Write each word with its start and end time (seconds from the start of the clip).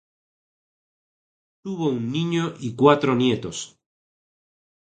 Tuvo 1.63 1.85
un 1.97 2.03
niño 2.15 2.45
y 2.59 2.73
cuatro 2.75 3.13
nietos. 3.13 3.57